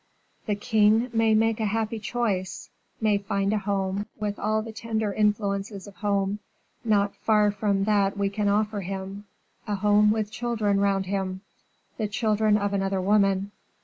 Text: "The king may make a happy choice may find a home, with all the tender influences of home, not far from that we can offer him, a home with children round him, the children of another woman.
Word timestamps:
"The 0.47 0.55
king 0.55 1.11
may 1.13 1.35
make 1.35 1.59
a 1.59 1.65
happy 1.67 1.99
choice 1.99 2.71
may 2.99 3.19
find 3.19 3.53
a 3.53 3.59
home, 3.59 4.07
with 4.19 4.39
all 4.39 4.63
the 4.63 4.71
tender 4.71 5.13
influences 5.13 5.85
of 5.85 5.97
home, 5.97 6.39
not 6.83 7.15
far 7.17 7.51
from 7.51 7.83
that 7.83 8.17
we 8.17 8.27
can 8.29 8.47
offer 8.49 8.81
him, 8.81 9.25
a 9.67 9.75
home 9.75 10.09
with 10.09 10.31
children 10.31 10.79
round 10.79 11.05
him, 11.05 11.41
the 11.99 12.07
children 12.07 12.57
of 12.57 12.73
another 12.73 12.99
woman. 12.99 13.51